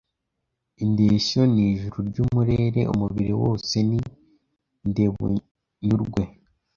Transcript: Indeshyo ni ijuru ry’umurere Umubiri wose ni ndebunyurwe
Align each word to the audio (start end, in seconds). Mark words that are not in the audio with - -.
Indeshyo 0.83 1.41
ni 1.53 1.63
ijuru 1.71 1.97
ry’umurere 2.09 2.81
Umubiri 2.93 3.33
wose 3.43 3.75
ni 3.89 3.99
ndebunyurwe 4.89 6.23